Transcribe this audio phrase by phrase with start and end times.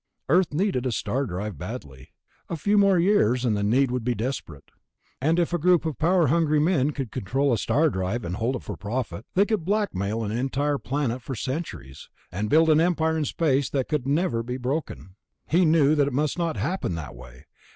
[0.29, 2.11] Earth needed a star drive badly;
[2.49, 4.71] a few more years, and the need would be desperate.
[5.21, 8.55] And if a group of power hungry men could control a star drive and hold
[8.55, 13.15] it for profit, they could blackmail an entire planet for centuries, and build an empire
[13.15, 15.17] in space that could never be broken.
[15.45, 17.45] He knew that it must not happen that way.